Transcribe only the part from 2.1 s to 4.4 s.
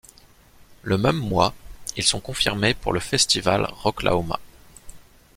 confirmés pour le festival Rocklahoma.